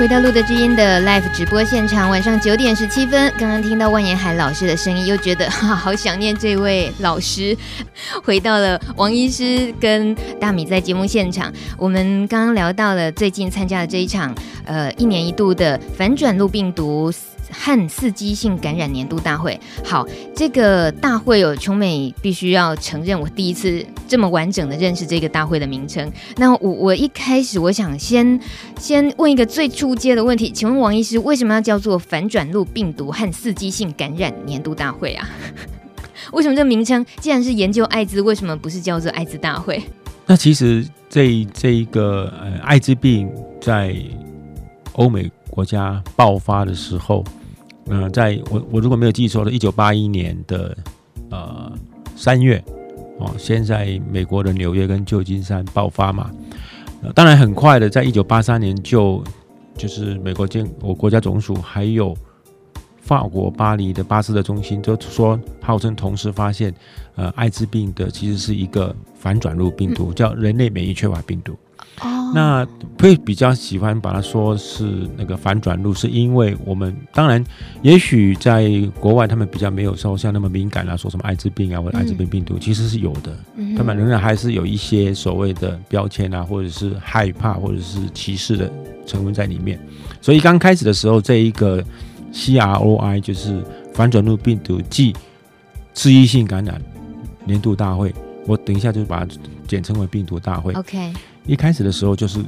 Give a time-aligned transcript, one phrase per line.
[0.00, 7.54] 回到路德之音的 live 直播现场，晚上九点十七分，刚刚听到万延海老师的声音，又觉得 哈好想念这位老师。
[8.24, 14.34] 回到了王医师跟大米在节目现场，我们刚刚聊到了最近参加的这一场，
[14.64, 17.12] 呃，一年一度的反转录病毒
[17.50, 26.10] 和刺激性感染年度大会，好，这个大会有琼美必须要承认，我第一次这么完整的认识这个大会的名称。
[26.36, 28.38] 那我我一开始我想先
[28.78, 35.28] 先问一个最初阶的问题，请问王医师为什么要叫做反转录病毒和刺激性感染年度大会啊？
[36.32, 39.82] 为什么这名称既然是研究艾滋，为什么不是叫做艾滋大会？
[40.26, 43.28] 那其实这这一个呃艾滋病
[43.60, 43.96] 在
[44.92, 47.24] 欧美国家爆发的时候。
[47.86, 50.76] 嗯、呃，在我我如果没有记错的，一九八一年的
[51.30, 51.72] 呃
[52.14, 52.62] 三月，
[53.18, 56.30] 哦，先在美国的纽约跟旧金山爆发嘛。
[57.02, 59.24] 呃、当然很快的，在一九八三年就
[59.76, 62.14] 就是美国建我国家总署还有
[63.00, 66.72] 法国巴黎的巴斯德中心，就说号称同时发现
[67.16, 71.56] 呃艾滋病的其实是一个反转录病毒，叫人类免疫缺乏病毒。
[72.32, 72.66] 那
[72.98, 77.44] 会比较喜欢把它说是那个反转录，是因为我们当然
[77.82, 83.36] 也许在国外他们比较没有说像那么敏感啊，说什么艾滋病啊或者艾滋病病毒，其实是有的，
[83.76, 88.70] 他们仍然还是有一些所谓的标签啊，或者是害怕或者是歧视的
[89.06, 89.80] 成分在里面。
[90.20, 91.82] 所以刚开始的时候，这一个
[92.32, 95.14] CROI 就是反转录病毒暨
[95.94, 96.80] 致疫性感染
[97.44, 98.14] 年度大会，
[98.46, 99.34] 我等一下就把它
[99.66, 100.72] 简称为病毒大会。
[100.74, 101.12] OK。
[101.46, 102.38] 一开始的时候就是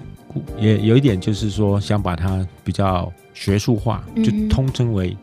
[0.58, 5.16] 也有一点，就是说想把它比较学术化，就通称为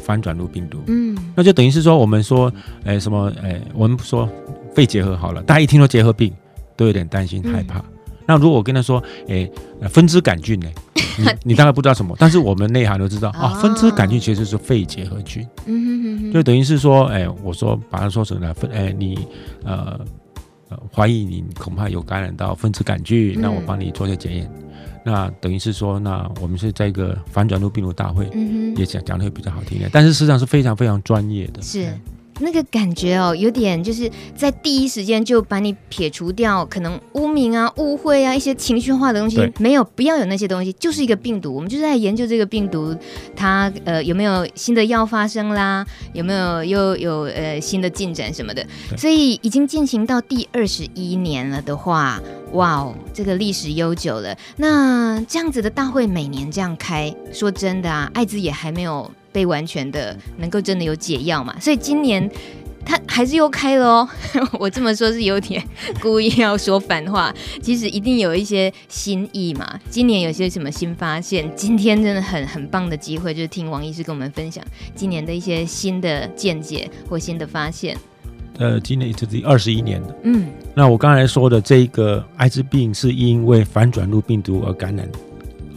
[0.00, 0.78] 翻转录病毒。
[0.86, 2.52] 嗯，那就等于是说我们说，
[2.84, 4.28] 哎，什么，哎，我们说
[4.74, 6.32] 肺结核好了，大家一听说结核病
[6.76, 7.84] 都有点担心害怕。
[8.26, 9.48] 那如果我跟他说，哎，
[9.88, 10.68] 分支杆菌呢？
[11.18, 15.46] 你 你大概不知道什么，但是我们内行都知道 啊，分支杆菌其实是肺结核菌。
[15.66, 19.18] 嗯，就等于是说，哎，我说把它说成了分，哎，你
[19.64, 20.00] 呃。
[20.94, 24.50] 怀疑你恐怕有感染到分子杆菌，那我帮你做一下检验。
[25.04, 28.28] 那等于是说，那我们是在一个反转录病毒大会，
[28.76, 31.60] 也讲讲的会比较好听一点，但是实际上是非常非常专业的。
[31.60, 31.92] 是。
[32.40, 41.54] 那个感觉哦，有点就是在第一时间就把你撇除掉，可能污名啊、误会啊、一些情绪化的东西，没有，不要有那些东西，就是一个病毒。
[41.54, 42.96] 我们就是在研究这个病毒，
[43.36, 48.66] 它呃有没有新的药发生啦，有没有又有呃新的进展什么的。
[48.96, 52.20] 所以已经进行到第二十一年了的话，
[52.52, 54.36] 哇哦，这个历史悠久了。
[54.56, 59.10] 那这样子的大会每年这样开，说真的啊，艾滋也还没有。
[59.32, 61.58] 被完全的能够真的有解药嘛？
[61.58, 62.30] 所以今年
[62.84, 64.08] 他还是又开了哦。
[64.58, 65.62] 我这么说是有点
[66.00, 69.80] 故意要说反话，其实一定有一些新意嘛。
[69.88, 71.50] 今年有些什么新发现？
[71.56, 74.62] 今天真的很很棒的机会，就是听王医师跟我们分享
[74.94, 77.96] 今年的一些新的见解或新的发现。
[78.58, 85.08] 呃，今年是第二十一年的，嗯，那我刚才说的这个艾滋病是因为反转录病毒而感染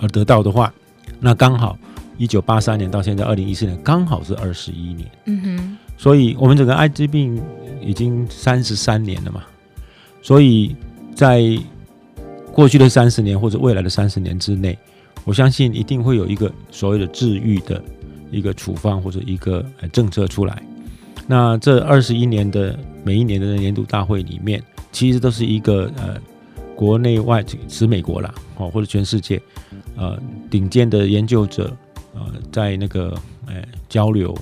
[0.01, 0.73] 而得到的话，
[1.19, 1.77] 那刚好。
[2.17, 5.09] 一九八三年到现在二零一四年，刚好是二十一年。
[5.25, 7.41] 嗯哼，所以我们整个艾滋病
[7.81, 9.43] 已经三十三年了嘛。
[10.21, 10.75] 所以
[11.13, 11.43] 在
[12.51, 14.77] 过去的三十年或者未来的三十年之内，
[15.23, 17.83] 我相信一定会有一个所谓的治愈的
[18.31, 20.61] 一个处方或者一个政策出来。
[21.27, 26.17] 那这二十一年的每一年的年度大会里面，其实都是一个呃
[26.75, 29.41] 国内外指美国啦哦，或者全世界
[29.95, 30.17] 呃
[30.49, 31.75] 顶尖的研究者。
[32.15, 33.13] 呃，在那个
[33.45, 33.55] 呃
[33.87, 34.35] 交流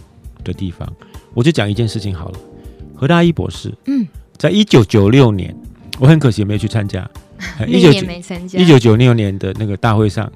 [0.44, 0.88] 的地方，
[1.34, 2.40] 我就讲一件事情好了。
[2.96, 4.08] 何大一博士，嗯，
[4.38, 5.54] 在一九九六年，
[6.00, 7.10] 我很可惜没有去参加。
[7.68, 7.92] 一九
[8.54, 10.32] 一九九六年的那个大会上，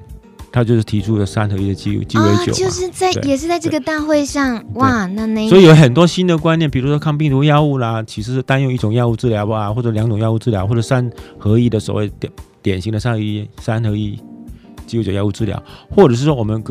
[0.52, 14.20] 他就是提出了三合一的鸡鸡尾酒，就是在也是在这个大会上，哇，那那所以有很多新的观念，比如说抗病毒药物啦，其实是单用一种药物治疗吧，或者两种药物治疗，或者三合一的所谓典典型的三合一三合一
[14.86, 16.62] 鸡尾酒药物治疗，或者是说我们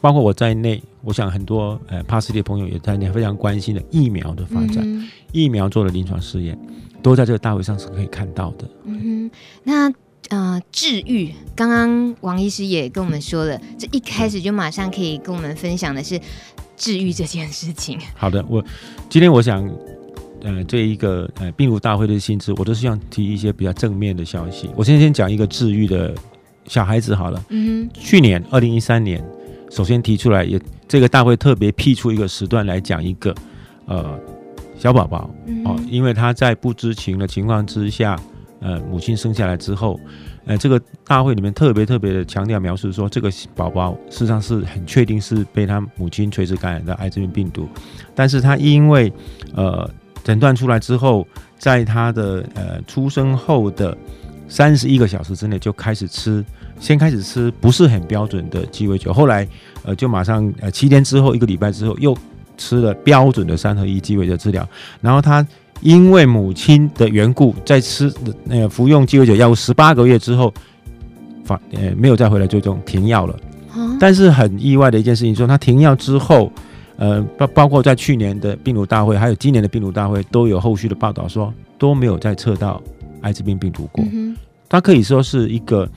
[0.00, 6.56] 包括我在内，我想很多呃帕斯蒂的朋友也在内非常关心的疫苗的发展，嗯、疫苗做的临床试验，
[7.02, 8.70] 都在这个大会上是可以看到的。
[8.84, 9.30] 嗯哼，
[9.64, 9.92] 那
[10.28, 16.20] 呃治愈，刚刚王医师也跟我们说了，这一开始就马上可以跟我们分享的是
[16.76, 17.98] 治愈这件事情。
[18.14, 18.64] 好的，我
[19.08, 19.68] 今天我想
[20.42, 24.70] 呃这一个呃病毒大会的性质，我都是想提一些比较正面的消息。
[24.76, 26.14] 我先先讲一个治愈的
[26.66, 27.44] 小孩子好了。
[27.48, 29.20] 嗯哼，去年二零一三年。
[29.70, 33.34] 首先提出来，也这个大会特别辟出一个时段来讲一个，
[33.86, 34.18] 呃，
[34.78, 35.30] 小宝宝
[35.64, 38.18] 哦，因为他在不知情的情况之下，
[38.60, 40.00] 呃母亲生下来之后，
[40.46, 47.68] 呃，这个大会里面特别特别的强调描述说，这个宝宝事实上是很确定是被他母亲垂直感染的艾滋病病毒，
[48.14, 49.12] 但是他因为
[49.54, 49.88] 呃
[50.24, 51.26] 诊断出来之后，
[51.58, 53.96] 在他的呃出生后的
[54.48, 56.44] 三十一个小时之内就开始吃，
[56.78, 59.46] 先开始吃不是很标准的鸡尾酒，后来
[59.84, 62.16] 呃就马上呃七天之后一个礼拜之后又
[62.56, 64.68] 吃了标准的三合一鸡尾酒治疗，
[65.00, 65.46] 然后他。
[65.80, 70.52] 因为母亲的缘故，在吃那个服用鸡尾酒药物十八个月之后，
[71.44, 73.36] 反呃没有再回来追踪停药了。
[74.00, 76.50] 但是很意外的一件事情说，他停药之后，
[76.96, 82.82] 呃包包括在去年的病毒大会，还有今年的病毒大会，都有后续的报道说都没有再测到
[83.20, 84.04] 艾滋病病毒过。
[84.68, 85.88] 他可以说是一个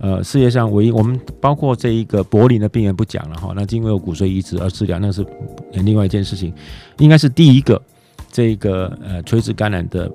[0.00, 5.24] 呃世界上唯一，我们包括这一个柏林的病人不讲了哈，那因为有骨髓移植而治疗，那是
[5.72, 6.52] 另外一件事情，
[6.98, 7.80] 应该是第一个。
[8.32, 10.08] 这个呃垂直感染的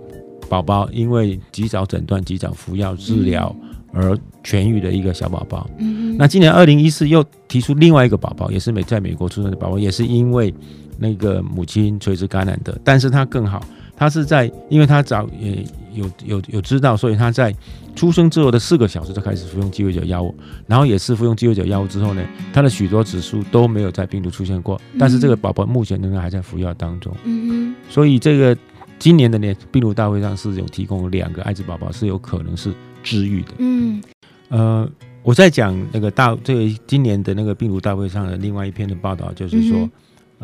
[0.47, 3.53] 宝宝，因为及早诊断、及早服药治疗
[3.91, 5.69] 而痊愈的一个小宝宝。
[5.79, 10.53] 嗯，那今年二零一四又提出另外一个宝宝，也是美在美国出生的宝宝，也是因为
[10.97, 13.61] 那个母亲垂直感染的，但是他更好，
[13.95, 17.55] 他是在因为他早也有有有知道，所以他在
[17.95, 20.35] 出生之后的四个小时就开始服用鸡尾酒药物，
[20.67, 27.15] 然后也是服用鸡尾酒药物之后呢，他的许多指数都没有在病毒出现过，但是这个宝宝目前仍然还在服药当中。
[27.23, 27.73] 嗯。
[27.89, 28.57] 所以这个
[28.99, 33.51] 今年的呢病毒大会上是有提供两个艾滋宝宝是有可能是治愈的。
[33.59, 34.01] 嗯，
[34.49, 34.89] 呃，
[35.23, 39.89] 我在讲那个大这个今年的那个病毒大会上的另外一篇的报道，就是说，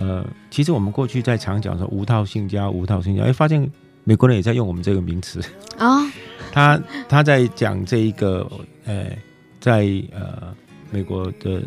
[0.01, 3.69] 呃，其实我们过去在常讲说无套性交、无套性交，哎，发现
[4.03, 5.39] 美国人也在用我们这个名词
[5.77, 6.11] 啊。
[6.51, 8.49] 他他在讲这一个，
[8.85, 9.05] 呃，
[9.59, 10.53] 在呃
[10.89, 11.61] 美国的，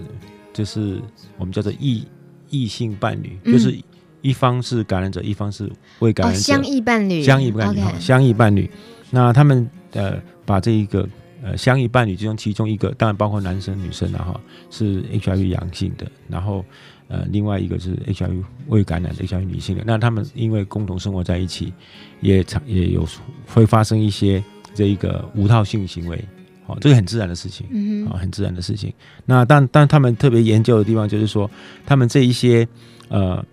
[0.53, 1.01] 就是
[1.39, 2.05] 我们叫做异
[2.51, 3.79] 异性伴侣，就是。
[4.25, 8.71] 一方是感染者，一方是未感染者，相异伴侣，相异伴侣，相异伴侣。
[9.11, 11.07] 那他们呃，把这一个
[11.43, 14.41] 呃相异伴侣之中其中一个，当然包括男生女生了哈，
[14.71, 16.65] 是 HIV 阳性的，然后
[17.15, 19.85] 呃另外一个是 HIV 未感染的 HIV 女性的。
[19.87, 21.73] 那他们因为共同生活在一起，
[22.21, 23.07] 也常也有
[23.47, 24.43] 会发生一些
[24.75, 26.23] 这一个无套性行为，
[26.67, 28.93] 好，这个很自然的事情，嗯，啊，很自然的事情。
[29.25, 31.51] 那但但他们特别研究的地方就是说，
[31.87, 32.67] 他们这一些
[33.09, 33.45] 呃。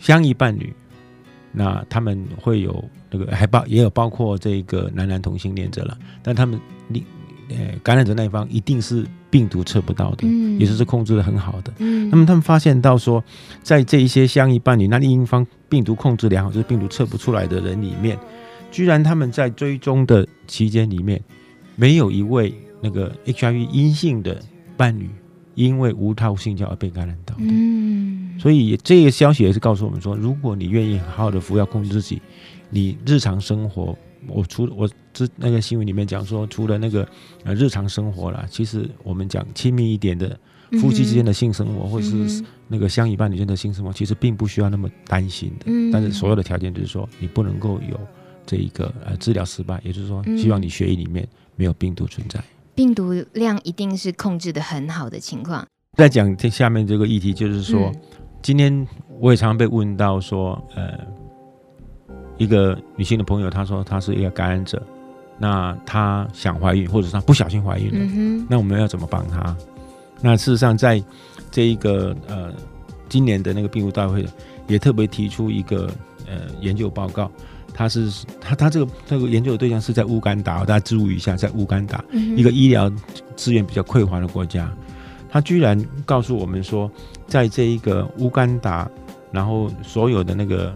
[0.00, 0.72] 相异伴侣，
[1.50, 7.04] 那他们会有那个还包也有包括这个男男同性恋者了，但他们你
[7.56, 13.22] 呃感染者那一方一定是病毒测不到的，嗯，也就是控制的很好的，嗯，那么他们发现到说，
[13.62, 18.18] 在这一些相异伴侣，那另一方病毒控制良好，就是病毒测不出来的人里面，
[18.70, 21.22] 居然他们在追踪的期间里面，
[21.76, 24.40] 没有一位那个 HIV 阴性的
[24.76, 25.08] 伴侣
[25.54, 28.38] 因为无套性交而被感染到的，嗯。
[28.38, 32.20] 所以这个消息也是告诉我们说，如果你愿意好好的服药控制自己，
[32.70, 33.96] 你日常生活，
[34.26, 37.06] 我除了我之那个新闻里面讲说，除了那个
[37.44, 40.38] 呃日常生活啦，其实我们讲亲密一点的
[40.80, 45.66] 夫妻之间的性生活，或者是那个相依伴侣间的性生活，其实并不需要那么担心的。
[45.92, 48.00] 但是所有的条件就是说，你不能够有
[48.46, 52.42] 这一个呃治疗失败，也就是说，希望你血液里面没有病毒存在，
[52.74, 55.66] 病毒量一定是控制的很好的情况。
[55.96, 57.92] 再讲这下面这个议题，就是说。
[58.44, 58.84] 今天
[59.20, 60.98] 我也常常被问到说，呃，
[62.38, 64.82] 一个女性的朋友，她说她是一个感染者，
[65.38, 69.56] 那她想怀孕，或者是她不小心怀孕了，嗯，那我们要怎么帮她？
[70.20, 71.02] 那事实上，在
[71.50, 72.52] 这一个呃
[73.08, 74.24] 今年的那个病毒大会，
[74.68, 75.90] 也特别提出一个
[76.26, 77.30] 呃研究报告，
[77.74, 78.08] 他是
[78.40, 82.90] 他他这个这个研究的对象是在乌干达，大家注意一下，在乌干达，嗯，一个医疗
[83.34, 84.70] 资源比较匮乏的国家。
[85.28, 86.90] 他居然告诉我们说，
[87.26, 88.88] 在这一个乌干达，
[89.30, 90.74] 然后所有的那个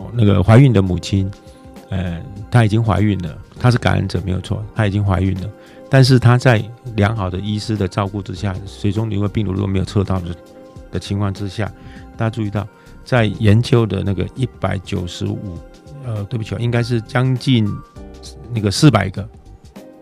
[0.00, 1.30] 哦那个怀孕的母亲，
[1.90, 5.50] 呃，她已经怀孕了，她是感染者没有错，她已经怀孕了，
[5.88, 6.64] 但是她在
[6.96, 10.34] 良好的医师的照顾之下，水中流的病毒如果没有测到的
[10.92, 11.70] 的情况之下，
[12.16, 12.66] 大家注意到，
[13.04, 15.58] 在研究的那个一百九十五，
[16.04, 17.68] 呃，对不起，应该是将近
[18.52, 19.28] 那个四百个。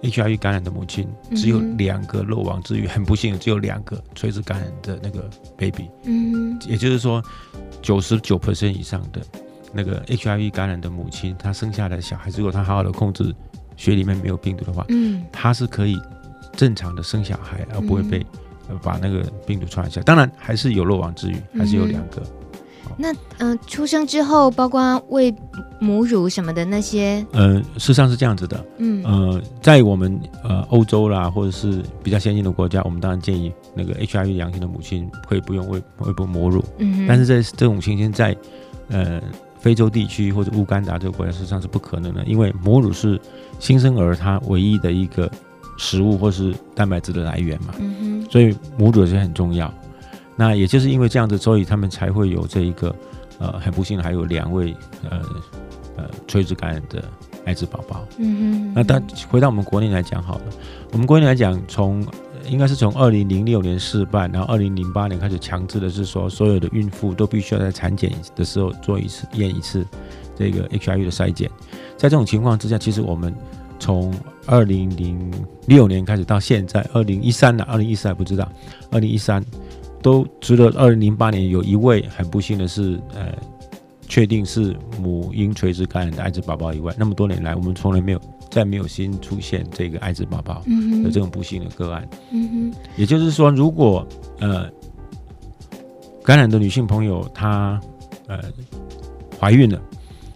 [0.01, 5.91] HIV 感染的母亲只有两个漏网之鱼，很不幸的只有两个垂直感染的那个 baby。
[6.05, 7.21] 嗯，也就是说，
[7.83, 9.21] 九十九 percent 以上的
[9.73, 13.35] 那个 HIV 感染的母亲，她生下来的小孩，如果她好好的控制
[13.77, 16.01] 血里面没有病毒的话，嗯，她是可以
[16.57, 18.25] 正常的生小孩，而不会被
[18.83, 20.05] 把那个病毒传染下来。
[20.05, 22.23] 当然，还是有漏网之鱼，还是有两个。
[22.97, 25.33] 那嗯、呃，出生之后，包括喂
[25.79, 38.37] 母乳什么的那些，呃，事实上是这样子的，嗯，呃，在我们呃欧洲啦，或者是比较先进的国家，我们当然建议那个 HIV 阳性的母亲可以不用喂喂哺母乳，嗯，但是在这种情形在
[38.89, 39.23] 呃
[39.69, 43.21] 非非洲地区或者乌干达这个国家实际上是不可能的，因为母乳是
[43.59, 45.31] 新生儿他唯一的一个
[45.77, 49.71] 食物或是蛋白质的来源嘛，嗯，所以母乳是很重要。
[50.37, 52.95] 那也就是因为这样子，所以他们才会有这一个
[53.39, 54.75] 呃很不幸还有两位
[55.11, 55.21] 呃
[55.99, 57.05] 呃垂直感染的
[57.45, 58.73] 艾滋宝宝，嗯哼。
[58.75, 60.45] 那但回到我们国内来讲好了，
[60.93, 62.03] 我们国内来讲从。
[62.51, 69.87] 应该是从二零零六年试办，然后二零零八年开始强制的是说，所有的孕妇都必须要在产检的时候做一次验一次
[70.37, 71.51] 这个 HIV 的筛检。
[71.97, 73.35] 在这种情况之下，其实我们
[73.79, 74.15] 从
[74.47, 75.33] 二零零
[75.67, 78.51] 六年开始到现在二零一三了，二零一四还不知道，
[78.91, 79.45] 二零一三
[80.03, 83.33] 都除了二零零八年有一位很不幸的是，呃，
[84.07, 88.21] 确定是母婴垂直感染的艾滋宝宝以外，那么多年来我们从来没有。
[88.51, 90.63] 再没有新出现这个艾滋宝宝
[91.05, 94.07] 的这种不幸的个案，嗯哼，也就是说，如果
[94.41, 94.71] 呃
[96.23, 97.81] 感染的女性朋友她
[98.27, 98.41] 呃
[99.39, 99.81] 怀孕了，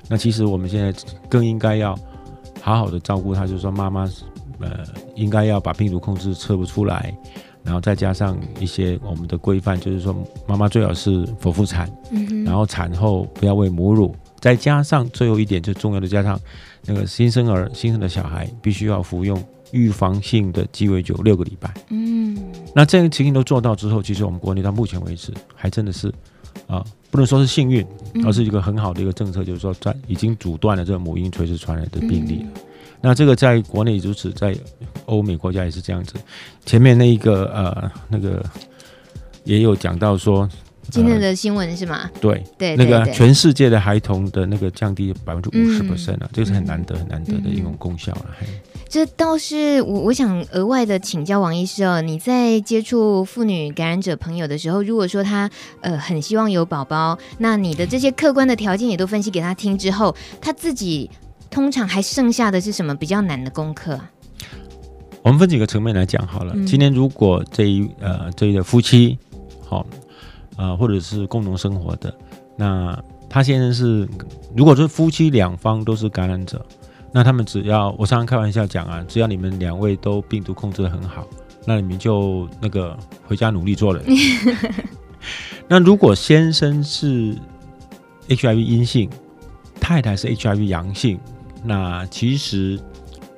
[0.08, 0.94] 那其实我们现在
[1.28, 1.98] 更应该要
[2.60, 4.08] 好好的照顾她，就是说妈妈
[4.60, 7.14] 呃应该要把病毒控制测不出来，
[7.62, 10.14] 然后再加上一些我们的规范，就是说
[10.46, 16.38] 妈妈最好是剖腹产，嗯，然后产后不要喂母乳，再加上最后一点最重要的加上。
[16.84, 21.72] 那个新生儿、新生的小孩必须要服用预防性的鸡尾酒六个礼拜。
[21.90, 22.36] 嗯，
[22.74, 26.12] 那这个情形都做到之后，其实我们国内到目前为止还真的是
[26.66, 27.86] 啊，不能说是幸运，
[28.24, 32.60] 而是一个很好的一个政策，就是说在已经阻断了这个母婴垂直传染的病例了。
[33.00, 34.56] 那这个在国内如此，在
[35.06, 36.14] 欧美国家也是这样子。
[36.66, 38.44] 前面那一个呃，那个
[39.44, 40.50] 也有讲到说。
[40.92, 42.10] 今天的新闻是吗？
[42.20, 48.26] 对对，那个全世界的孩童的那个降低百分之五十 percent 啊，这个是很难得很难得的一种功效了。
[48.90, 61.10] 这倒是我我想额外的请教王医师哦，你在接触妇女感染者朋友的时候，如果说他呃很希望有宝宝，那你的这些客观的条件也都分析给他听之后，他自己
[61.48, 63.98] 通常还剩下的是什么比较难的功课？
[65.22, 66.54] 我们分几个层面来讲好了。
[66.66, 69.18] 今天如果这一呃这一对夫妻
[69.64, 69.78] 好。
[69.78, 69.86] 啊、
[70.56, 72.14] 呃，或者是共同生活的，
[72.56, 74.08] 那他先生是，
[74.54, 76.64] 如果说夫妻两方都是感染者，
[77.12, 81.26] 那他们只要我常常开玩笑讲啊，只要你们两位都病毒控制的很好，
[81.64, 84.04] 那你们就那个回家努力做人。
[85.68, 87.36] 那如果先生是
[88.28, 89.08] HIV 阴性，
[89.80, 91.18] 太太是 HIV 阳性，
[91.64, 92.80] 那其实。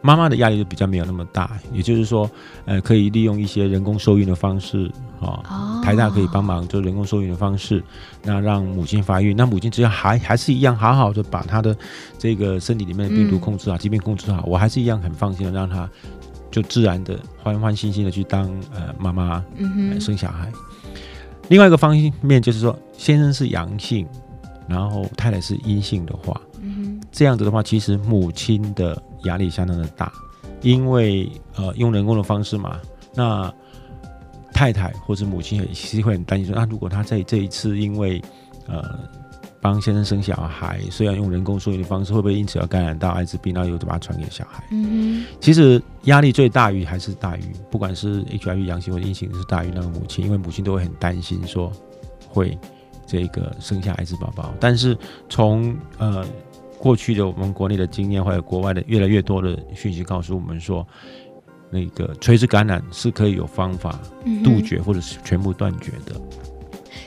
[0.06, 2.30] 妈妈的压力就比较没有那么大，也就是说，
[2.66, 4.92] 呃，可以利用一些人工受孕的方式，
[5.24, 7.82] 啊、哦，台大可以帮忙做人工受孕的方式，
[8.22, 11.76] 那让母亲发育，那母亲只要还还是一样好好的把她的
[12.18, 15.88] 这个身体里面的病毒控制好，疾病控制好，我还是一样很放心的让她
[16.50, 20.52] 就自然的欢欢心心的去当呃妈妈，嗯、呃、生小孩。
[21.48, 24.06] 另外一个方面就是说，先生是阳性，
[24.68, 29.00] 然后太太是阴性的话，嗯，这样子的话，其实母亲的。
[29.24, 30.12] 压力相当的大，
[30.60, 31.26] 因为
[31.56, 32.78] 呃用人工的方式嘛，
[33.14, 33.50] 那
[34.54, 38.22] 太太或者母亲也其实会很担心说，那如果他在这一次因为
[38.66, 38.98] 呃
[39.60, 44.64] 帮先生生小孩，虽然用人工受孕的方式，会不会因此而感染到艾滋病，然后又把它传给小孩？
[44.70, 51.72] 嗯，其实压力最大于还是大于，不管是 HIV 阳性或阴性，是大于那个母亲，因为母亲都会很担心说
[52.28, 52.56] 会
[53.06, 54.96] 这个生下艾滋宝宝，但是
[55.28, 56.24] 从呃。
[56.76, 60.86] 过去的我们国内的经验，或者国外的越来越多的讯息告诉我们说，
[61.74, 63.98] 那个垂直感染是可以有方法
[64.44, 66.20] 杜绝或者是全部断绝的。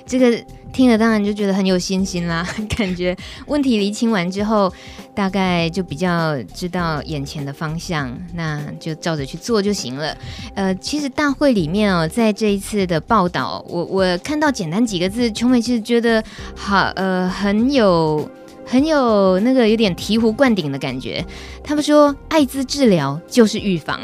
[0.05, 0.37] 这个
[0.73, 2.45] 听了当然就觉得很有信心啦，
[2.77, 4.71] 感觉问题厘清完之后，
[5.15, 10.17] 大概就比较知道眼前的方向，那就照着去做就行了。
[10.55, 16.23] 呃，其实大会里面哦，在这一次的报道，我我看到简单几个字，琼美其实觉得
[16.55, 18.29] 好，呃，很有。
[18.69, 21.25] 很有那个有点醍醐灌顶的感觉。
[21.63, 23.97] 他们说，艾滋治疗就是预防。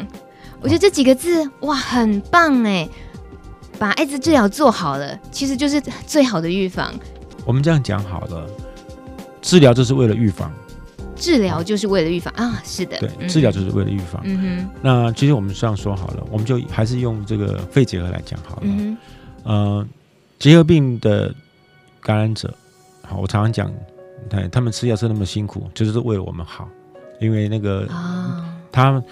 [0.63, 2.87] 我觉得这几个字哇，很棒哎！
[3.77, 6.93] 把艾滋治疗做好了，其实就是最好的预防。
[7.43, 8.47] 我们这样讲好了，
[9.41, 10.49] 治疗就是为了预防。
[11.17, 14.21] 治疗就是为了预防啊，是的，对，治疗就是为了预防。
[14.23, 14.69] 嗯哼。
[14.81, 18.61] 那其实我们这样说好了，我们就还是用这个肺结核来讲好了。
[18.63, 18.97] 嗯
[19.43, 19.85] 呃，
[20.39, 21.33] 结核病的
[21.99, 22.53] 感染者，
[23.01, 23.69] 好，我常常讲。
[24.29, 26.69] 对，他们吃药吃那么辛苦，就是为了我们好，
[27.19, 29.03] 因为那个啊，他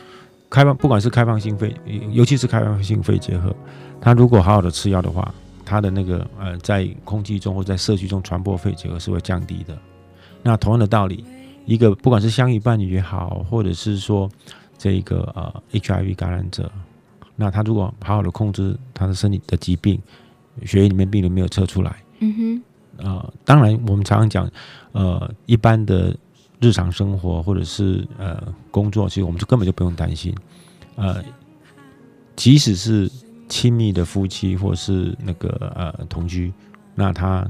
[0.52, 1.74] 开放，不管是开放性肺，
[2.12, 3.56] 尤其是开放性肺结核，
[4.02, 5.34] 他如果好好的吃药的话，
[5.66, 9.76] 他的那个呃，在空气中或在社区中传播肺结核是会降低的。
[10.44, 11.24] 那同样的道理，
[11.66, 14.30] 一个不管是相遇伴侣也好，或者是说
[14.78, 16.70] 这个呃 HIV 感染者，
[17.38, 20.02] 那他如果好好的控制他的身体的疾病，
[20.66, 22.64] 血液里面病毒没有测出来，嗯哼。
[22.98, 24.52] 呃，当然我们常常讲，
[24.92, 26.16] 呃，一般的
[26.62, 30.34] 日常生活或者是呃工作，其实我们就根本就不用担心，
[30.96, 31.22] 呃，
[32.36, 33.12] 即使是
[33.50, 36.54] 亲密的夫妻或者是那个呃同居，
[36.96, 37.46] 那他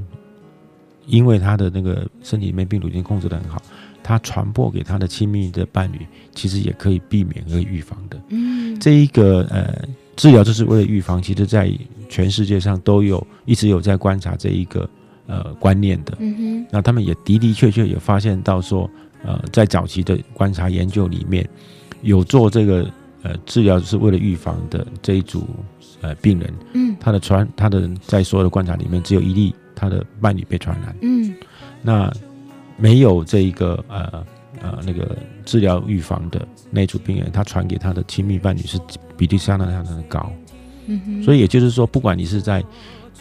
[1.05, 3.61] 因为他的那个身体里面病毒已经控制的很好。
[4.03, 8.19] 他传播给他的亲密的伴侣，其实也可以避免和预防的。
[8.29, 11.71] 嗯，这一个呃治疗就是为了预防，其实在
[12.09, 14.89] 全世界上都有一直有在观察这一个
[15.31, 16.13] 呃观念的。
[16.19, 18.88] 嗯哼，那他们也的的确确有发现到说，
[19.23, 21.47] 呃，在早期的观察研究里面，
[22.01, 22.85] 有做这个
[23.23, 25.47] 呃治疗是为了预防的这一组
[26.01, 30.95] 呃病人，嗯，他的传他的在所有的观察里面，只有一例他的伴侣被传染。
[31.01, 31.33] 嗯，
[31.81, 32.11] 那。
[32.77, 34.25] 没有这一个呃
[34.59, 38.79] 呃那个治疗预防的那组病人，他传给他的亲密伴侣是
[39.15, 40.31] 比例相当相当的高，
[40.88, 42.63] 嗯哼，所以也就是说，不管你是在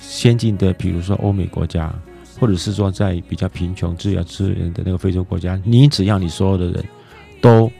[0.00, 1.94] 先进的，比如说欧美国家，
[2.38, 6.84] 或者是说在比较贫穷、治疗资源的那个非洲国家，你只要你所有的人
[7.40, 7.70] 都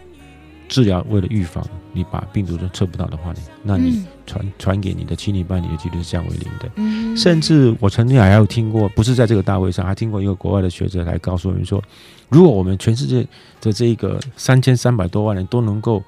[0.68, 1.66] 治疗为了预防。
[1.92, 6.70] 你把病毒都测不到的话呢，那你传传给你的亲密伴侣的几率是降为零的。
[6.76, 11.82] 嗯，甚至我曾经还有听过，不是在这个大会上，还听过一个国外的学者来告诉我们说，
[12.28, 13.26] 如果我们全世界
[13.60, 16.00] 的这一个三千三百多万人都能够，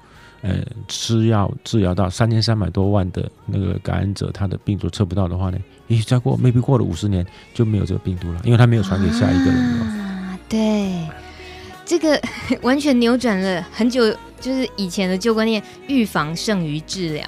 [0.43, 5.57] 呃，吃药治疗到三千三百多万的那个感染者，他的病毒测不到的话呢，
[5.87, 9.85] 也许再过 maybe 过了五十年就没有这个病毒了，因为他没有传给下一个人了。
[9.85, 11.07] 啊，对，
[11.83, 12.21] 这个
[12.61, 14.15] 完全扭转了很久。
[14.41, 17.25] 就是以前的旧观念，预防胜于治疗。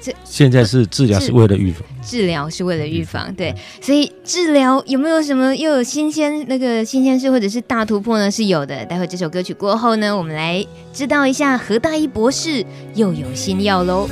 [0.00, 3.34] 这现在是治疗是为了预防，治疗是为了预防。
[3.34, 8.30] 对，所以治疗有没有什么又有新鲜那个新鲜事或者是大突破呢？
[8.30, 8.84] 是有的。
[8.86, 12.64] 待会这首歌曲过后呢，我们来知道一下何大一博士
[12.94, 14.08] 又有新药喽。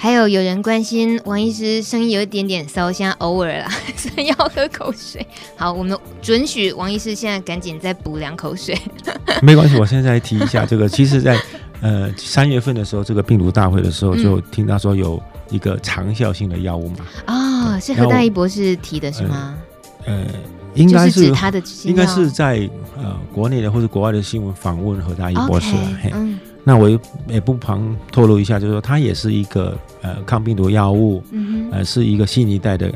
[0.00, 5.26] 还有有人关心王医师声音有一点点烧声，偶尔啦， 所以要喝口水。
[5.56, 8.78] 好，我们准许王医师现在赶紧再补两口水。
[9.42, 10.88] 没关系，我现在来提一下这个。
[10.88, 11.42] 其实在，在
[11.82, 16.98] 呃三月份的时候，这个病毒大会的时候，就听到说有一个长效性的药物嘛。
[17.26, 19.58] 啊、哦，是何大一博士提的是吗？
[20.06, 20.26] 呃，呃
[20.74, 25.72] 应该是，是他的，应该是在呃国内的或者国外的新闻访问何大一博士。
[25.72, 26.38] Okay, 嗯。
[26.68, 26.86] 那我
[27.26, 32.92] 也不妨透露一下，就是说它也是一个呃抗病毒药物，嗯，呃是一个新一代的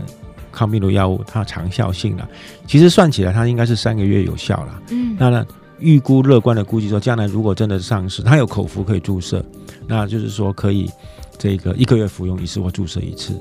[0.53, 2.29] 抗病毒药物，它长效性了，
[2.67, 5.47] 其实算起来它应该是三个月有效了，嗯，那呢
[5.79, 9.43] 预估乐观的估计说，将来如果真的上市，它有口服可以注射，
[9.87, 10.91] 那就是说可以
[11.39, 13.33] 这个一个月服用一次或注射一次。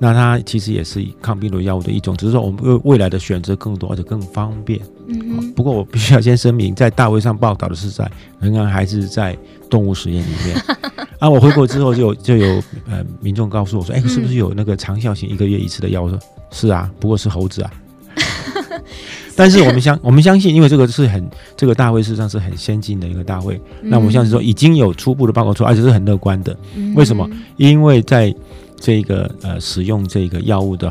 [0.00, 4.80] 那它其实也是抗病毒药物的一种，只是说我们未未来的选择更多而且更方便。
[5.08, 9.36] 嗯，不过我必须要先声明，在大会上报道的是在仍然还是在
[9.70, 10.56] 动物实验里面。
[11.18, 16.02] 啊，我回国之后就就有呃民众告诉我说，哎，是不是有那个长效型一个月一次的药？
[16.02, 16.18] 我说
[16.50, 17.72] 是啊，不过是猴子啊。
[19.36, 23.60] 但是我们相我们相信，因为这个是很这个大会事实上是很先进的一个大会。
[23.82, 26.56] 那我们相信说已经有初步的报告出来，而且是很乐观的。
[26.94, 27.28] 为什么？
[27.56, 28.34] 因为在
[28.80, 30.90] 这个呃，使用这个药物的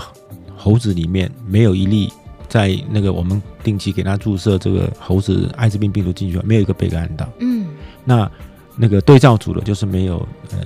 [0.55, 2.11] 猴子里面，没有一例
[2.55, 7.27] 在那个我们定期给他注射这个猴子艾滋病病毒进去，没有一个被感染到。
[7.41, 7.65] 嗯，
[8.05, 8.31] 那
[8.77, 10.59] 那个对照组的，就是没有呃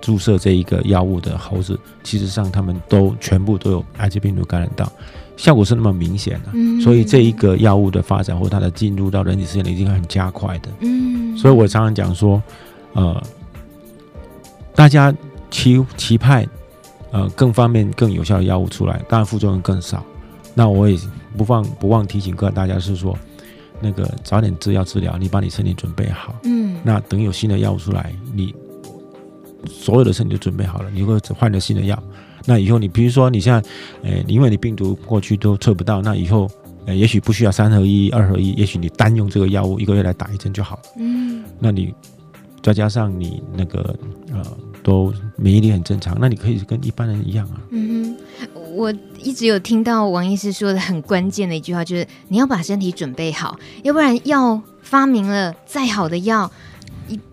[0.00, 4.92] 注射这一个药物的猴子，其实上他们都全部都有艾滋病毒感染到，
[5.36, 6.50] 效果是那么明显的。
[6.54, 10.68] 嗯，所以这一个药物的发展或它的进入到人体实验已经很加快的。
[10.80, 12.42] 嗯，所以我常常讲说，
[12.94, 13.22] 呃，
[14.74, 15.14] 大家。
[15.52, 16.48] 期期盼，
[17.10, 20.00] 呃，更方便、更有效的药物出来，当然副作用更少。
[20.54, 20.98] 那我也
[21.36, 23.16] 不忘不忘提醒各大家是说，
[23.80, 26.34] 那个早点治疗治疗，你把你身体准备好。
[26.44, 26.78] 嗯。
[26.82, 28.54] 那等有新的药物出来，你
[29.68, 32.02] 所有的身体都准备好了，你会换了新的药。
[32.44, 33.68] 那以后你比如说你现在，
[34.02, 36.50] 呃，因为你病毒过去都测不到，那以后，
[36.86, 40.82] 呃，也许不需要三合一、二合一，也许你单用这个药物一个月来打一针就好了。
[40.98, 41.44] 嗯。
[41.58, 41.94] 那你
[42.62, 43.94] 再加上你那个
[44.32, 44.42] 呃。
[44.82, 47.60] 都免疫力很正常，那你可以跟一般人一样啊。
[47.70, 48.09] 嗯哼，
[48.54, 56.50] 我一直有听到王医师说的很关键的一句话，就是你要把身体准备好，要不然药发明了再好的药，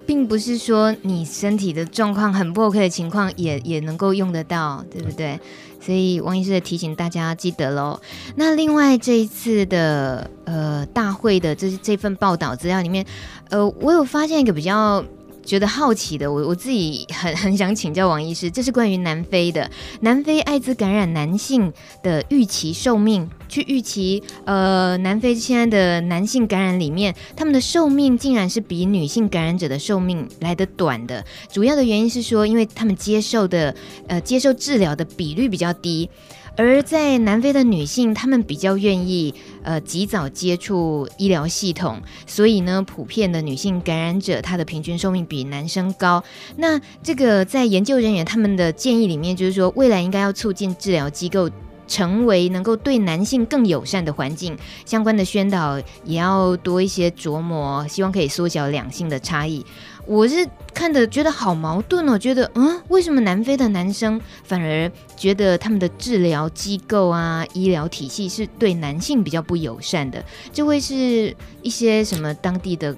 [0.05, 5.39] 并不是说你身体的状况很不 OK 的情况也也能够用得到，对不对？
[5.79, 7.99] 所以王医师的提醒大家记得喽。
[8.35, 13.05] 那另外这一次的呃大会的这这份报道资料里面，
[13.49, 15.03] 呃，我有发现一个比较。
[15.47, 21.71] 觉得好奇的，我我自己很很想请教王医师，这是关于南非的南非艾滋感染男性
[22.03, 33.73] 的预期寿命，去预期呃南非现在的男性感染里面，他们的寿命竟然是比女性感染者的寿命来得短的，主要的原因是说，因为他们接受的
[34.09, 36.09] 呃接受治疗的比率比较低。
[36.57, 46.23] 而在南非的女性，她们比较愿意呃及早接触医疗系统，所以呢，普遍的女性感染者她的平均寿命比男生高。
[46.55, 51.47] 那这个在研究人员他们的建议里面，就是说未来应该要促进治疗机构
[51.87, 59.63] 成为能够对男性更友善的环境，相关的宣导也要多一些琢磨，希望可以缩小两性的差异。
[60.07, 70.23] 我是看的觉得好矛盾哦，觉得嗯，为什么南非的男生反而觉得他们的治疗机构啊、医疗体系是对男性比较不友善的？
[70.53, 72.95] 这会是一些什么当地的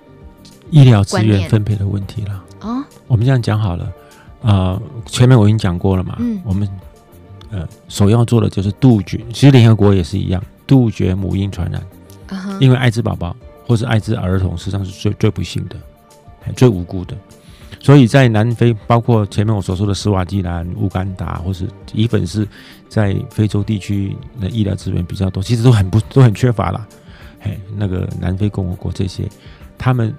[0.70, 2.44] 医疗资源分配的问题了？
[2.60, 3.94] 哦，我们这样讲好了，
[4.42, 6.68] 呃，前面我已经讲过了嘛，嗯，我们
[7.50, 11.82] 呃首要做的就是杜绝，其实联合国也是一样，杜绝母婴传染，
[12.28, 13.34] 啊、哈因为艾滋宝宝
[13.66, 15.78] 或是艾滋儿童实际上是最最不幸的。
[16.56, 17.16] 最无辜的，
[17.80, 22.48] 所以在南非，包括前面我所说的斯瓦基兰、乌干达，或是伊本是
[22.88, 26.86] 在非洲地区的医疗资源比较多，其实都很不都很缺乏啦。
[27.40, 29.24] 嘿，那个南非共和国这些，
[29.78, 30.14] 他们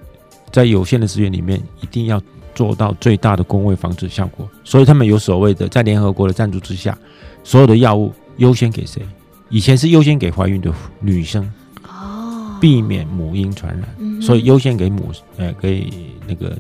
[0.51, 2.21] 在有限的资源里面，一定要
[2.55, 4.49] 做到最大的工位防治效果。
[4.65, 6.97] 所以他们有所谓的，在联合国的赞助之下，
[7.45, 9.03] 所有的药物优先给谁？
[9.51, 11.51] 以前是优先给怀孕的女生。
[12.61, 15.91] 避免母婴传染，所以优先给母呃给
[16.27, 16.55] 那个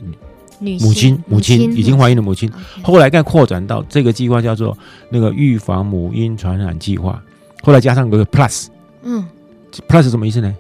[0.60, 2.50] 女母亲母亲已经怀孕的母亲。
[2.82, 4.76] 后来再扩展到这个计划叫做
[5.10, 7.20] 那个预防母婴传染计划，
[7.62, 8.68] 后来加上个 plus，
[9.02, 9.26] 嗯
[9.88, 10.54] ，plus 什么意思呢？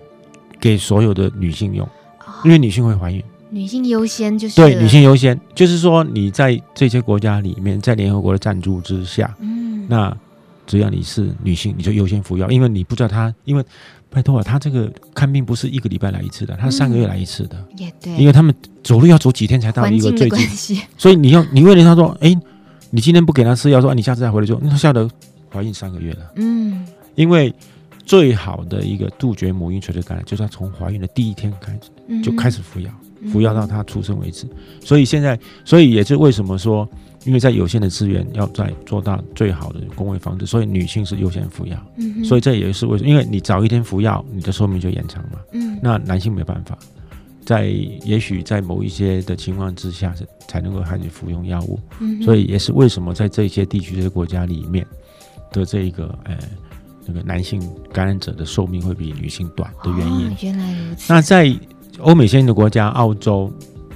[0.58, 4.56] 给所有的女性用，哦、因为女性会怀孕，女性优先就是。
[4.56, 10.16] 对女性优先，就是说你在这些国家里面，在联合国的赞助之下，嗯，那
[10.66, 13.64] 只要你是女性，你就优先服药，因为你不知道她因为。
[14.10, 17.56] 拜托啊，他这个看病不是一个礼拜来一次的，他是三个月来一次的。
[17.76, 22.36] 也、嗯、对，因为他们走路要走几天才到一个最近，所以你要你为了他说，哎，
[22.90, 25.08] 你今天不给他吃药，说你下次再回来就，他吓得
[25.52, 26.32] 怀孕三个月了。
[26.36, 27.54] 嗯，因为
[28.04, 34.44] 最好的一个杜绝母婴垂直感染，就是他从怀孕的第一天开始就开始服药，嗯、服药到他出生为止。
[34.84, 36.88] 所以现在，所以也是为什么说。
[37.24, 41.76] 因为在有限的资源，要在做到最好的公卫方式，所以女性是优先服药。
[41.96, 45.38] 嗯，所以这也是为什么，因为你早一天服药，你的寿命就延长嘛。
[45.52, 46.78] 嗯，那男性没办法，
[47.44, 47.66] 在
[48.04, 50.14] 也许在某一些的情况之下，
[50.48, 51.78] 才能够开始服用药物。
[52.00, 54.86] 嗯，所以也是为什么在这些地区、这些国家里面
[55.52, 56.38] 的这一个呃
[57.04, 57.60] 那个男性
[57.92, 60.26] 感染者的寿命会比女性短的原因。
[60.26, 61.12] 哦，原来如此。
[61.12, 61.54] 那在
[61.98, 63.52] 欧美先进的国家，澳洲、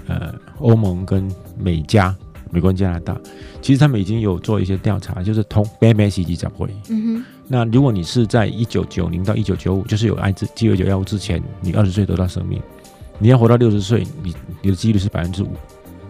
[0.08, 1.26] 呃欧盟跟
[1.58, 2.14] 美加。
[2.54, 3.20] 美国、加拿大，
[3.60, 6.68] 其实他们已经有做一些调查，就是同 BMS 集会。
[6.88, 7.24] 嗯哼。
[7.48, 12.62] 那如果你是在一九九零到一九九五，就是有艾滋鸡尾酒药物之前，你二十岁得到生命，
[13.18, 15.48] 你要活到六十岁，你你的几率是百分之五。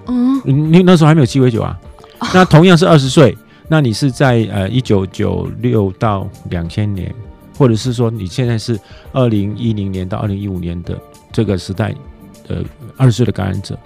[0.06, 0.42] 嗯。
[0.44, 1.80] 你那时候还没有鸡尾酒啊？
[2.20, 3.34] 哦、那同样是二十岁，
[3.66, 7.12] 那你是在呃一九九六到两千年，
[7.56, 8.78] 或者是说你现在是
[9.12, 11.00] 二零一零年到二零一五年的
[11.32, 11.94] 这个时代
[12.48, 12.62] 呃
[12.96, 13.78] 二十岁的感染者。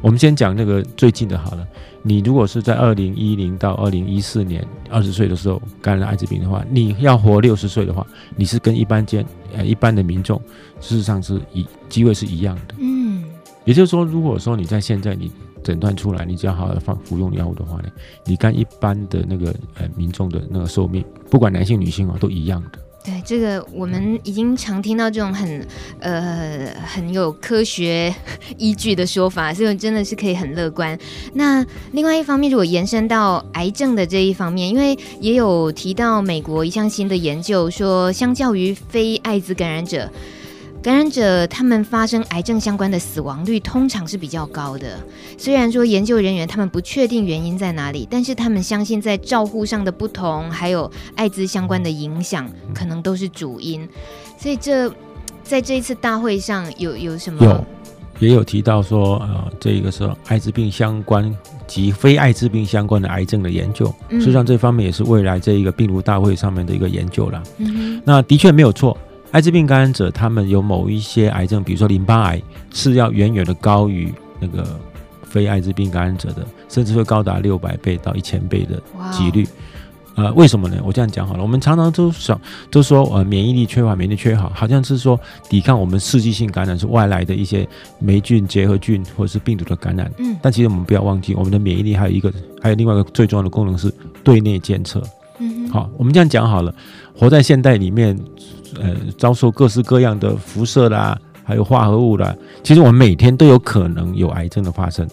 [0.00, 1.66] 我们先讲那个最近的好了。
[2.02, 8.06] 你如果是在二零一零到二零一四年二十岁的时候感染艾滋病的话，你要活六十岁的话，
[8.36, 10.40] 你是跟一般间呃一般的民众
[10.80, 12.74] 事实上是一机会是一样的。
[12.78, 13.24] 嗯，
[13.64, 15.32] 也就是说，如果说你在现在你
[15.64, 17.88] 诊断出来，你只要好好的放服用药物的话呢，
[18.24, 22.78] 你跟一般的那个呃民众的那个寿命，不管男性女性啊，都一样的。
[23.06, 25.64] 对，这个我们已经常听到这种很
[26.00, 28.12] 呃很有科学
[28.58, 30.98] 依据的说法，所以真的是可以很乐观。
[31.34, 40.10] 那另外一方面，如果延伸到癌症的这一方面，因为也有提到美国一项新的研究说，相较于非艾滋感染者。
[40.86, 44.96] 感染者他们发生癌症相关的死亡率通常是比较高的。
[45.36, 53.88] 虽然说研究人员他们不确定原因在哪里，但是他们相信在照护上的不同，还有艾滋相关的影响，可能都是主因。
[54.38, 54.88] 所以这
[55.42, 57.44] 在这一次大会上有有什么？
[57.44, 63.92] 有，也有提到说，呃，这个是艾滋病相关及非艾滋病相关的癌症的研究。
[64.10, 67.42] 实际上，这方面也是未来这一个病毒大会上面的一个研究了。
[67.56, 68.96] 嗯，那的确没有错。
[69.36, 72.40] 艾滋病感染者，他们有某一些癌症，比如说淋巴癌，
[72.72, 74.80] 是要远远的高于那个
[75.24, 79.46] 非艾滋病感染者的，甚至会高达六百倍到一千倍的几率。
[80.14, 80.78] 呃，为什么呢？
[80.82, 85.20] 我这样讲好了，我们常常都想都说呃，免疫力缺乏，免疫力缺好，好像是说
[85.50, 87.68] 抵抗我们刺激性感染是外来的一些
[87.98, 90.10] 霉菌、结核菌或者是病毒的感染。
[90.16, 93.92] 嗯，但其实我们不要忘记，我们的免疫力还有一个，还有另外一个最重要的功能是
[94.24, 95.02] 对内监测。
[95.76, 96.74] 嗯，好，我们这样讲好了，
[97.14, 98.18] 活在现代里面，
[98.80, 105.06] 呃，遭受各式各样的辐射啦，还有化合物啦，其实我们每天都有可能有癌症的发生。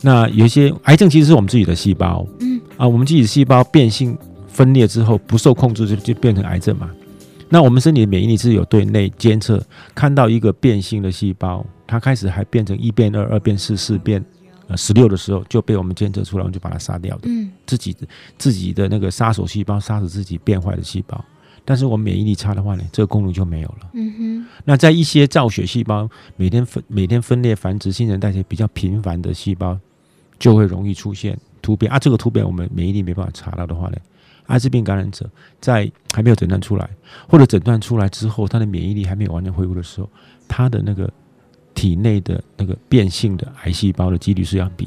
[0.00, 2.26] 那有一些癌症其实是我们自己的细胞。
[2.40, 2.60] 嗯。
[2.76, 4.16] 啊，我们自己的细胞变性
[4.48, 6.90] 分裂之后不受控制就就变成癌症嘛。
[7.48, 9.62] 那我们身体的免疫力是有对内监测，
[9.94, 14.24] 看到一个变性的细胞，它开始还变成一变二，二变四，四变
[14.72, 17.22] 呃十六的时候，就被我们监测出来，我们就把它杀掉的。
[17.26, 18.06] 嗯，自己的
[18.38, 21.22] 自己的那个杀手细胞杀死自己变坏的细胞。
[21.64, 23.90] 但是我们免疫力差的话呢，这个功能就没有了。
[23.92, 24.46] 嗯哼。
[24.64, 29.78] 那在一些造血细胞每天分每天分裂繁殖、新陈代谢比较频繁的细胞，
[30.38, 31.38] 就会容易出现。
[31.60, 33.96] 突变啊，这个突变我们免疫力没办法查到的话呢，
[34.46, 35.30] 艾滋病感染者
[35.60, 36.90] 在还没有诊断出来，
[37.28, 40.10] 或者诊断出来之后，他的免疫力还没有完全恢复的时候，
[40.48, 41.08] 他的那个
[41.74, 44.86] 体内的那个变性的癌细胞的几率是要比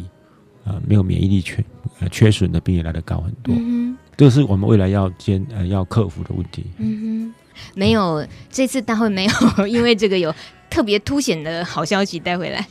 [0.64, 1.64] 啊、呃、没有免疫力缺
[2.00, 3.54] 呃缺损的病人来的高很多。
[3.56, 6.64] 嗯哼，这是我们未来要兼呃要克服的问题。
[6.78, 7.34] 嗯哼，
[7.76, 10.34] 没有这次大会没有因为这个有
[10.70, 12.66] 特别凸显的好消息带回来。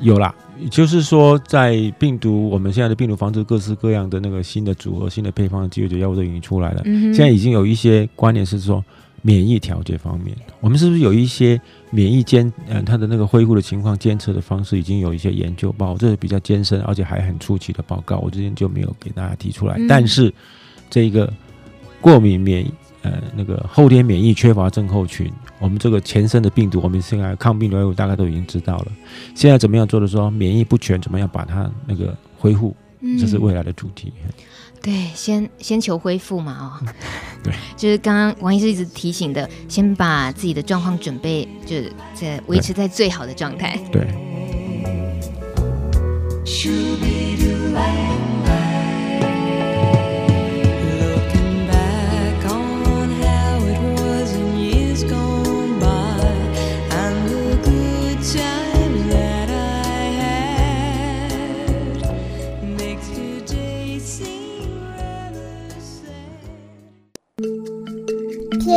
[0.00, 0.34] 有啦，
[0.70, 6.82] 就是说，在病毒，我们现在的病毒防治各式各样的那个新的组合、新的配方的鸡尾酒药物都已经出来了。
[6.84, 8.84] 嗯、现在已经有一些观念是说，
[9.26, 11.58] 免疫调节方面，我们是不是有一些
[11.90, 19.76] 免疫监呃它的那个恢复的情况监测的方式，已经有一些研究报告，这是比较艰深而且还很初期的报告，我之前就没有给大家提出来。
[19.78, 20.30] 嗯、但是
[20.90, 21.32] 这个
[22.02, 22.70] 过敏免疫。
[23.06, 28.86] 呃，那个后天免疫缺乏症候群，我们这个前身的病毒，我们现在抗病毒药物大概都已经知道了。
[29.34, 32.74] 现在怎么样做的说免疫不全，怎么样把它那个恢复，
[33.20, 34.10] 这是未来的主题。
[34.24, 34.32] 嗯、
[34.84, 36.64] 对，先先求恢复嘛，哦，
[37.42, 43.78] 对， 就是刚刚王医师一直提醒的，先把自己的状况准备，就是在维持在最好的状态。
[43.90, 44.02] 对。
[44.02, 44.08] 对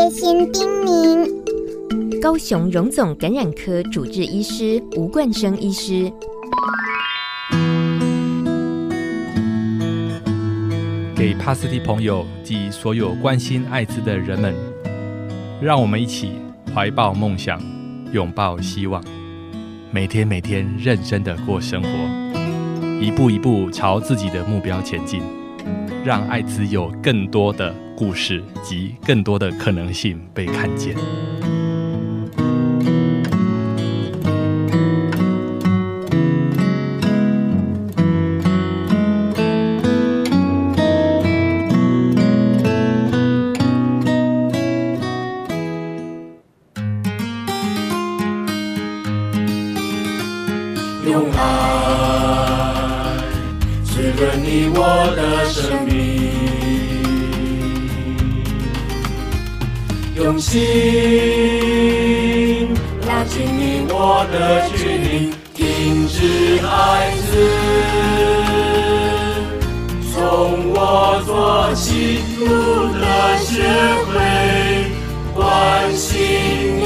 [0.08, 6.10] 贴心叮咛：高雄荣总感染科主治医师吴冠生医师，
[11.14, 14.56] 给帕斯蒂朋友及所有关心艾滋的人们，
[15.62, 16.32] 让我们一起
[16.74, 17.62] 怀抱梦想，
[18.14, 19.04] 拥抱希望，
[19.92, 21.90] 每天每天认真的过生活，
[23.02, 25.22] 一步一步朝自己的目标前进，
[26.06, 27.76] 让艾滋有更多的。
[27.98, 30.96] 故事及更多的可能性被看见。
[60.18, 60.60] 用心
[63.08, 67.38] 拉近你我的距离，停止孩子，
[70.12, 72.46] 从我做起，路
[72.98, 73.62] 的学
[74.08, 74.16] 会
[75.36, 76.18] 关心
[76.80, 76.82] 你。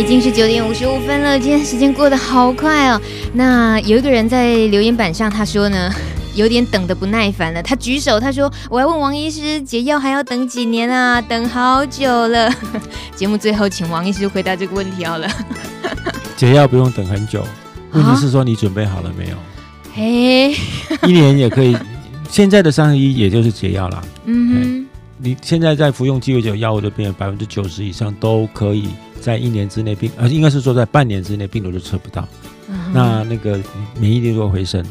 [0.00, 2.98] 已经是九点五十五分了，今天时间过得好快哦。
[3.34, 5.92] 那有一个人在留言板上，他说呢，
[6.36, 11.20] 有点等的不耐烦了，他举手，他说：“我要问王医师，解药还要等几年啊？
[11.20, 12.52] 等好久了。
[13.16, 15.26] ”节目最后，请王医师回答这个问题好了。
[16.36, 17.42] 解药不用等很久，
[17.92, 19.36] 问题是说你准备好了没有？
[19.94, 20.54] 嘿，
[21.08, 21.74] 一年也可以。
[22.28, 24.04] 现在的三合一也就是解药啦。
[24.26, 32.28] 嗯哼，你现在在服用鸡尾酒药物的病人，百分之九十以上都可以在一年之内病，呃，应该是说在半年之内病毒就测不到。
[32.68, 33.58] 嗯、那那个
[33.98, 34.84] 免疫力就会回升，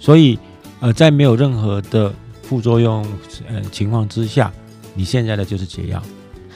[0.00, 0.38] 所以。
[0.80, 2.12] 呃，在没有任何的
[2.42, 3.06] 副作用
[3.48, 4.52] 呃情况之下，
[4.94, 6.02] 你现在的就是解药。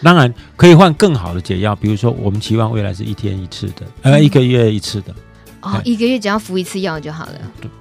[0.02, 5.14] 当然可以换更好的解药，比如说我们期望未来是一天一次的，呃，一个月一次的。
[5.60, 7.32] 哦，嗯、一个月只要服一次药就好了。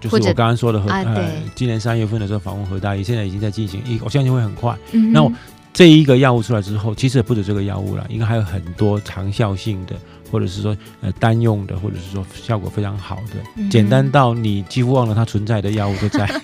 [0.02, 4.78] 就是我刚刚说的和啊，对、呃，今年三月份的时候访问和大医，现在已经在进行，一我相信会很快。
[4.92, 5.32] 嗯，那我
[5.72, 9.96] 这一个药物出来之后，其实也不止这个药物了，应该还有很多长效性的。
[10.32, 16.30] 或者是说呃单用的，或者是说效果非常好的，嗯、简单到你几乎忘了它存在的药物都在。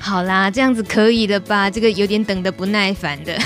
[0.00, 1.68] 好啦，这样子可以的吧？
[1.68, 3.38] 这个有点等的不耐烦的。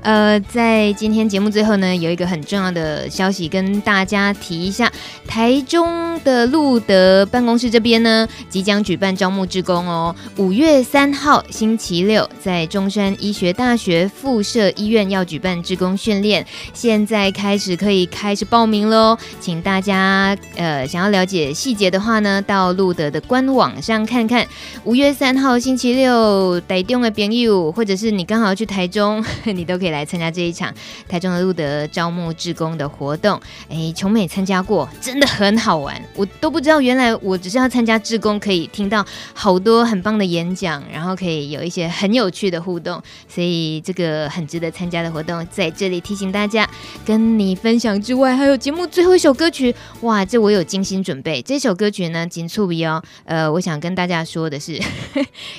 [0.00, 4.90] 呃，在今天节目最后呢，有一个很重要的消息跟大家提一下，
[5.26, 10.14] 台中的路德办公室这边呢，即将举办招募志工哦。
[10.36, 24.46] 五月三号星期六，在中山医学大学附设医院要举办志工训练，现在开始可以开始报名喽，请大家呃想要了解细节的话呢，到路德的官网上看看。
[24.84, 29.87] 五月三号星期六，台中的朋友，或者是你刚好去台中， 你都可以。
[29.90, 30.72] 来参加这一场
[31.08, 36.00] 台中的路德招募志工的活动，哎，琼美参加过，真的很好玩。
[36.14, 46.68] 我都不知道，原来我只是要参加志工，可以听到好多很棒的演讲，然后可以有一些很有趣的互动，所以这个很值得参加的活动，在这里提醒大家，
[47.04, 51.40] 跟你分享之外，还有节目最后一首歌曲，哇，这我有精心准备。
[51.42, 54.80] 这首歌曲呢，紧促比哦，呃，我想跟大家说的是，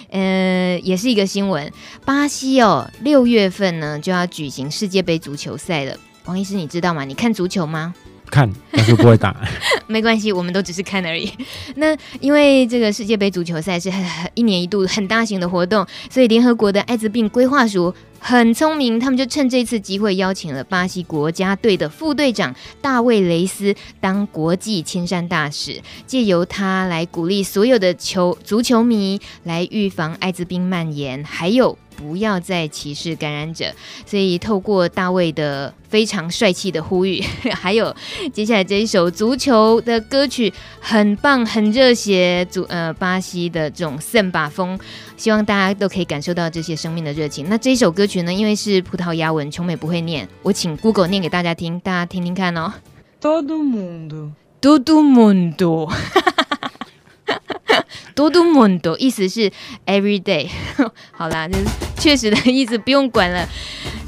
[0.10, 1.72] 呃，也是一个新闻，
[2.06, 4.19] 巴西哦，六月份呢就要。
[4.20, 7.06] 要举行世界杯足球赛了，王医师，你知道吗？
[7.06, 7.94] 你看足球吗？
[8.30, 9.36] 看，但是不会打。
[9.88, 11.32] 没关系，我们都只是看而已。
[11.78, 13.92] 那因为这个世界杯足球赛是
[14.36, 31.76] 一年一度很大型的活动，所以联合国的艾滋病规划署很聪明，他们就趁这次机会邀请了巴西国家队的副队长大卫雷斯当国际亲善大使，借由他来鼓励所有的球足球迷来预防艾滋病蔓延，还有。
[32.00, 33.66] 不要再歧视感染者，
[34.06, 37.94] 所以透过大卫的非常帅气的呼吁， 还有
[38.32, 44.80] 接下来这一首足球的歌曲，很棒，很热血，足呃巴西的这种圣巴风，
[45.18, 47.50] 希望大家都可以感受到这些生命的热情。
[47.50, 52.72] 那这一首歌曲呢，因为是葡萄牙文，琼美不会念，我请 Google 念给大家听，大家听听看哦。
[53.22, 55.92] Todo mundo，todo mundo。
[58.20, 59.50] 多多蒙多，意思是
[59.86, 60.50] every day。
[61.16, 61.66] 好啦，就是
[61.98, 63.48] 确实的意思不用管了。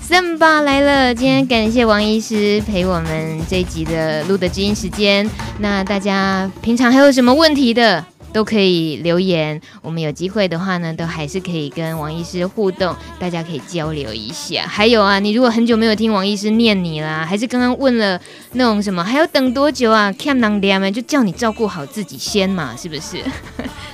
[0.02, 5.26] 三八来了，今天感谢王医师陪我们这一集的录的知音时间。
[5.60, 8.06] 那大家平常还有什么问题的？
[8.34, 14.66] 都可以留言，我们有机会的话呢，都还是可以跟王医师互动，大家可以交流一下。
[14.68, 18.20] 还有啊，你如果很久没有听王医师念你啦，还是刚刚问了
[18.54, 20.12] 那种什么，还要等多久啊？
[20.14, 23.18] 看能量们就叫你照顾好自己先嘛，是不是？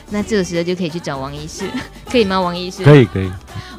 [0.10, 1.66] 那这个时候就可以去找王医 师，
[2.10, 2.40] 可以吗？
[2.40, 2.84] 王医师？
[2.84, 3.30] 可以可以。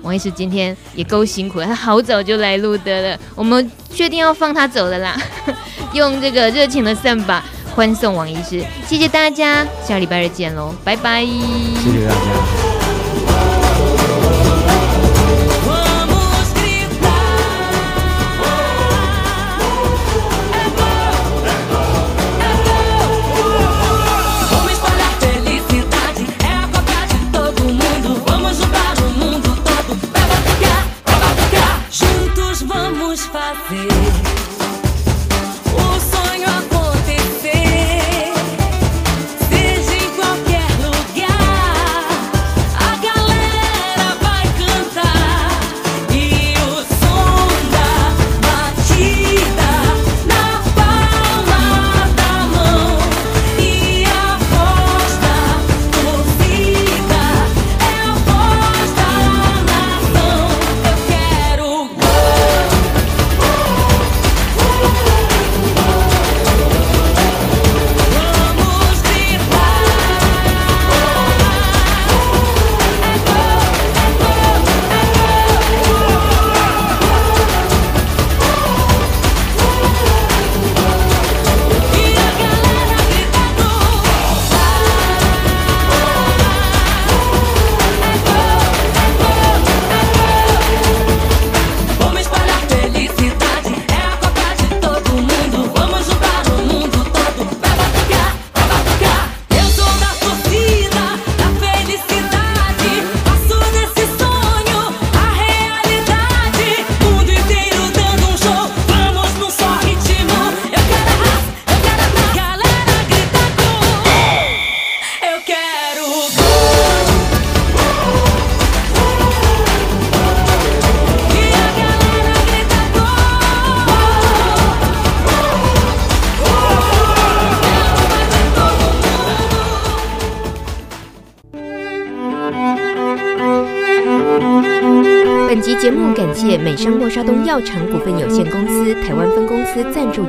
[0.02, 5.16] 王医师今天也够辛苦了，他好早就来录得了，我们确定要放他走了啦，
[5.92, 7.44] 用这个热情的散吧。
[7.78, 12.67] 欢送王医师，谢谢大家，下礼拜日见喽，拜拜，谢谢大家。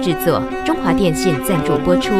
[0.09, 2.11] 制作，中华电信赞助播出。